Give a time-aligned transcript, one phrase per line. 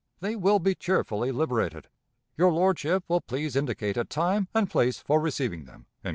[0.19, 1.87] They will be cheerfully liberated.
[2.35, 5.85] Your lordship will please indicate a time and place for receiving them."